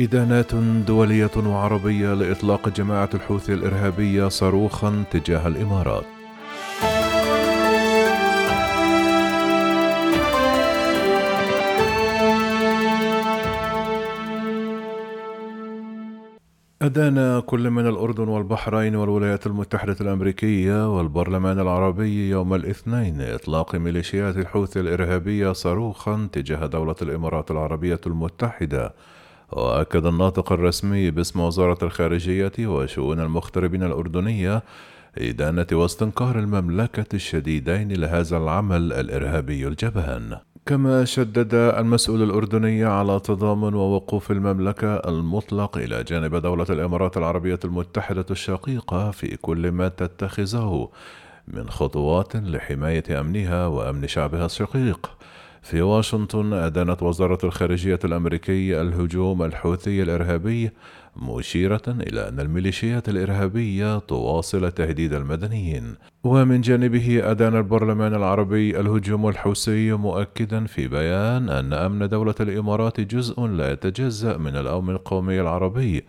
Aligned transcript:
إدانات 0.00 0.54
دولية 0.86 1.30
وعربية 1.36 2.14
لإطلاق 2.14 2.68
جماعة 2.68 3.10
الحوثي 3.14 3.54
الإرهابية 3.54 4.28
صاروخا 4.28 5.04
تجاه 5.10 5.48
الإمارات. 5.48 6.04
أدان 16.82 17.40
كل 17.40 17.70
من 17.70 17.86
الأردن 17.86 18.28
والبحرين 18.28 18.96
والولايات 18.96 19.46
المتحدة 19.46 19.96
الأمريكية 20.00 20.96
والبرلمان 20.96 21.60
العربي 21.60 22.30
يوم 22.30 22.54
الاثنين 22.54 23.20
إطلاق 23.20 23.74
ميليشيات 23.74 24.36
الحوثي 24.36 24.80
الإرهابية 24.80 25.52
صاروخا 25.52 26.28
تجاه 26.32 26.66
دولة 26.66 26.96
الإمارات 27.02 27.50
العربية 27.50 28.00
المتحدة 28.06 28.94
وأكد 29.52 30.06
الناطق 30.06 30.52
الرسمي 30.52 31.10
باسم 31.10 31.40
وزارة 31.40 31.78
الخارجية 31.82 32.52
وشؤون 32.58 33.20
المغتربين 33.20 33.82
الأردنية 33.82 34.62
إدانة 35.18 35.66
واستنكار 35.72 36.38
المملكة 36.38 37.06
الشديدين 37.14 37.92
لهذا 37.92 38.36
العمل 38.36 38.92
الإرهابي 38.92 39.66
الجبان 39.66 40.38
كما 40.66 41.04
شدد 41.04 41.54
المسؤول 41.54 42.22
الأردني 42.22 42.84
على 42.84 43.20
تضامن 43.20 43.74
ووقوف 43.74 44.30
المملكة 44.30 44.94
المطلق 44.94 45.78
إلى 45.78 46.04
جانب 46.04 46.36
دولة 46.36 46.66
الإمارات 46.70 47.16
العربية 47.16 47.58
المتحدة 47.64 48.26
الشقيقة 48.30 49.10
في 49.10 49.36
كل 49.36 49.70
ما 49.70 49.88
تتخذه 49.88 50.88
من 51.48 51.70
خطوات 51.70 52.36
لحماية 52.36 53.20
أمنها 53.20 53.66
وأمن 53.66 54.08
شعبها 54.08 54.46
الشقيق. 54.46 55.10
في 55.66 55.82
واشنطن 55.82 56.52
أدانت 56.52 57.02
وزارة 57.02 57.38
الخارجية 57.44 57.98
الأمريكية 58.04 58.82
الهجوم 58.82 59.42
الحوثي 59.42 60.02
الإرهابي 60.02 60.70
مشيرة 61.16 61.82
إلى 61.88 62.28
أن 62.28 62.40
الميليشيات 62.40 63.08
الإرهابية 63.08 63.98
تواصل 63.98 64.72
تهديد 64.72 65.12
المدنيين. 65.14 65.94
ومن 66.24 66.60
جانبه 66.60 67.30
أدان 67.30 67.56
البرلمان 67.56 68.14
العربي 68.14 68.80
الهجوم 68.80 69.28
الحوثي 69.28 69.92
مؤكدا 69.92 70.64
في 70.66 70.88
بيان 70.88 71.48
أن 71.48 71.72
أمن 71.72 72.08
دولة 72.08 72.34
الإمارات 72.40 73.00
جزء 73.00 73.46
لا 73.46 73.72
يتجزأ 73.72 74.36
من 74.36 74.56
الأمن 74.56 74.90
القومي 74.90 75.40
العربي 75.40 76.04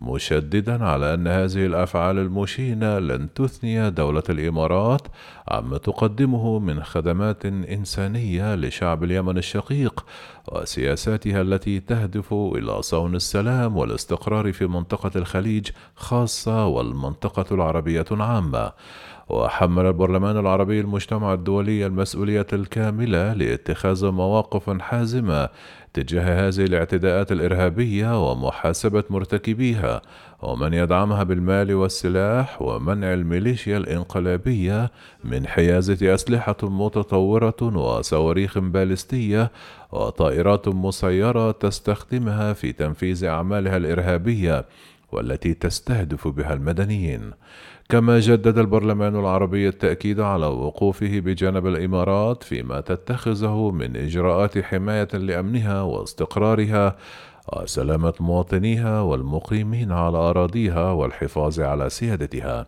مشددا 0.00 0.84
على 0.84 1.14
أن 1.14 1.28
هذه 1.28 1.66
الأفعال 1.66 2.18
المشينة 2.18 2.98
لن 2.98 3.32
تثني 3.34 3.90
دولة 3.90 4.22
الإمارات 4.28 5.02
عما 5.48 5.78
تقدمه 5.78 6.58
من 6.58 6.82
خدمات 6.82 7.46
إنسانية 7.46 8.54
لشعب 8.54 9.04
اليمن 9.04 9.38
الشقيق 9.38 10.04
وسياساتها 10.52 11.40
التي 11.40 11.80
تهدف 11.80 12.32
إلى 12.32 12.82
صون 12.82 13.14
السلام 13.14 13.76
والاستقرار 13.76 14.52
في 14.52 14.66
منطقة 14.66 15.10
الخليج 15.16 15.70
خاصة 15.96 16.66
والمنطقة 16.66 17.54
العربية 17.54 18.06
عامة 18.10 18.72
وحمل 19.30 19.86
البرلمان 19.86 20.36
العربي 20.36 20.80
المجتمع 20.80 21.32
الدولي 21.32 21.86
المسؤولية 21.86 22.46
الكاملة 22.52 23.32
لاتخاذ 23.32 24.10
مواقف 24.10 24.70
حازمة 24.80 25.48
تجاه 25.94 26.48
هذه 26.48 26.64
الاعتداءات 26.64 27.32
الإرهابية 27.32 28.30
ومحاسبة 28.30 29.04
مرتكبيها 29.10 30.02
ومن 30.42 30.74
يدعمها 30.74 31.22
بالمال 31.22 31.74
والسلاح 31.74 32.62
ومنع 32.62 33.12
الميليشيا 33.12 33.76
الإنقلابية 33.76 34.90
من 35.24 35.46
حيازة 35.46 36.14
أسلحة 36.14 36.56
متطورة 36.62 37.62
وصواريخ 37.62 38.58
باليستية 38.58 39.50
وطائرات 39.92 40.68
مسيرة 40.68 41.50
تستخدمها 41.50 42.52
في 42.52 42.72
تنفيذ 42.72 43.24
أعمالها 43.24 43.76
الإرهابية 43.76 44.64
والتي 45.12 45.54
تستهدف 45.54 46.28
بها 46.28 46.54
المدنيين 46.54 47.30
كما 47.88 48.20
جدد 48.20 48.58
البرلمان 48.58 49.16
العربي 49.16 49.68
التأكيد 49.68 50.20
على 50.20 50.46
وقوفه 50.46 51.20
بجانب 51.20 51.66
الإمارات 51.66 52.42
فيما 52.42 52.80
تتخذه 52.80 53.70
من 53.70 53.96
إجراءات 53.96 54.58
حماية 54.58 55.08
لأمنها 55.12 55.82
واستقرارها 55.82 56.96
وسلامة 57.56 58.14
مواطنيها 58.20 59.00
والمقيمين 59.00 59.92
على 59.92 60.18
أراضيها 60.18 60.92
والحفاظ 60.92 61.60
على 61.60 61.90
سيادتها. 61.90 62.66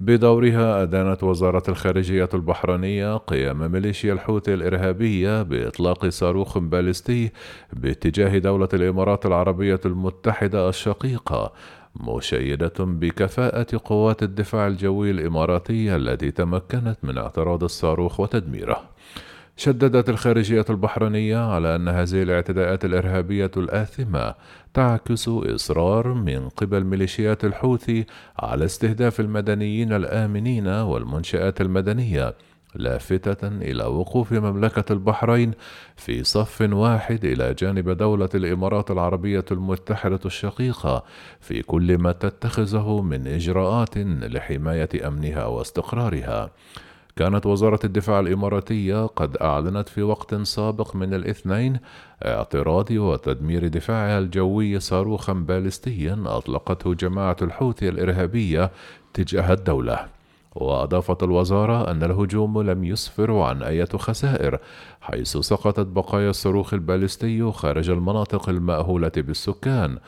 بدورها 0.00 0.82
أدانت 0.82 1.22
وزارة 1.22 1.62
الخارجية 1.68 2.28
البحرينية 2.34 3.16
قيام 3.16 3.72
ميليشيا 3.72 4.12
الحوثي 4.12 4.54
الإرهابية 4.54 5.42
بإطلاق 5.42 6.08
صاروخ 6.08 6.58
باليستي 6.58 7.32
باتجاه 7.72 8.38
دولة 8.38 8.68
الإمارات 8.74 9.26
العربية 9.26 9.80
المتحدة 9.86 10.68
الشقيقة 10.68 11.52
مشيدة 12.00 12.72
بكفاءة 12.78 13.80
قوات 13.84 14.22
الدفاع 14.22 14.66
الجوي 14.66 15.10
الإماراتية 15.10 15.96
التي 15.96 16.30
تمكنت 16.30 16.96
من 17.02 17.18
اعتراض 17.18 17.64
الصاروخ 17.64 18.20
وتدميره. 18.20 18.82
شددت 19.56 20.08
الخارجية 20.08 20.64
البحرينية 20.70 21.36
على 21.36 21.76
أن 21.76 21.88
هذه 21.88 22.22
الاعتداءات 22.22 22.84
الإرهابية 22.84 23.50
الآثمة 23.56 24.34
تعكس 24.74 25.28
إصرار 25.28 26.14
من 26.14 26.48
قبل 26.48 26.84
ميليشيات 26.84 27.44
الحوثي 27.44 28.06
على 28.38 28.64
استهداف 28.64 29.20
المدنيين 29.20 29.92
الآمنين 29.92 30.68
والمنشآت 30.68 31.60
المدنية 31.60 32.34
لافتة 32.74 33.48
إلى 33.48 33.84
وقوف 33.84 34.32
مملكة 34.32 34.92
البحرين 34.92 35.52
في 35.96 36.24
صف 36.24 36.60
واحد 36.60 37.24
إلى 37.24 37.54
جانب 37.54 37.90
دولة 37.90 38.28
الإمارات 38.34 38.90
العربية 38.90 39.44
المتحدة 39.50 40.20
الشقيقة 40.24 41.04
في 41.40 41.62
كل 41.62 41.98
ما 41.98 42.12
تتخذه 42.12 43.02
من 43.02 43.26
إجراءات 43.26 43.98
لحماية 43.98 44.88
أمنها 45.08 45.46
واستقرارها. 45.46 46.50
كانت 47.18 47.46
وزارة 47.46 47.80
الدفاع 47.84 48.20
الإماراتية 48.20 49.06
قد 49.06 49.36
أعلنت 49.36 49.88
في 49.88 50.02
وقت 50.02 50.34
سابق 50.34 50.96
من 50.96 51.14
الاثنين 51.14 51.78
اعتراض 52.24 52.90
وتدمير 52.90 53.68
دفاعها 53.68 54.18
الجوي 54.18 54.80
صاروخا 54.80 55.32
باليستيا 55.32 56.22
أطلقته 56.26 56.94
جماعة 56.94 57.36
الحوثي 57.42 57.88
الإرهابية 57.88 58.70
تجاه 59.14 59.52
الدولة. 59.52 60.06
وأضافت 60.54 61.22
الوزارة 61.22 61.90
أن 61.90 62.02
الهجوم 62.02 62.62
لم 62.62 62.84
يسفر 62.84 63.38
عن 63.38 63.62
أي 63.62 63.86
خسائر 63.86 64.58
حيث 65.00 65.36
سقطت 65.36 65.86
بقايا 65.86 66.30
الصاروخ 66.30 66.74
البالستي 66.74 67.52
خارج 67.52 67.90
المناطق 67.90 68.48
المأهولة 68.48 69.12
بالسكان. 69.16 69.98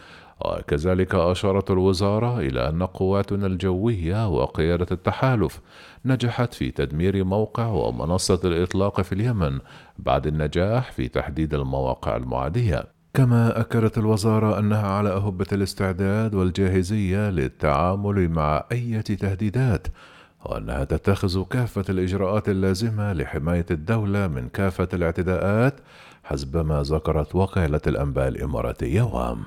وكذلك 0.40 1.14
أشارت 1.14 1.70
الوزارة 1.70 2.40
إلى 2.40 2.68
أن 2.68 2.82
قواتنا 2.82 3.46
الجوية 3.46 4.28
وقيادة 4.28 4.86
التحالف 4.92 5.60
نجحت 6.04 6.54
في 6.54 6.70
تدمير 6.70 7.24
موقع 7.24 7.66
ومنصة 7.66 8.40
الإطلاق 8.44 9.00
في 9.00 9.12
اليمن 9.12 9.58
بعد 9.98 10.26
النجاح 10.26 10.92
في 10.92 11.08
تحديد 11.08 11.54
المواقع 11.54 12.16
المعادية. 12.16 12.84
كما 13.14 13.60
أكدت 13.60 13.98
الوزارة 13.98 14.58
أنها 14.58 14.86
على 14.86 15.08
أهبة 15.08 15.46
الاستعداد 15.52 16.34
والجاهزية 16.34 17.30
للتعامل 17.30 18.28
مع 18.28 18.64
أي 18.72 19.02
تهديدات 19.02 19.86
وأنها 20.44 20.84
تتخذ 20.84 21.42
كافة 21.42 21.84
الإجراءات 21.88 22.48
اللازمة 22.48 23.12
لحماية 23.12 23.66
الدولة 23.70 24.26
من 24.26 24.48
كافة 24.48 24.88
الاعتداءات 24.92 25.74
حسب 26.24 26.56
ما 26.56 26.82
ذكرت 26.82 27.34
وكالة 27.34 27.80
الأنباء 27.86 28.28
الإماراتية. 28.28 29.02
وام 29.02 29.44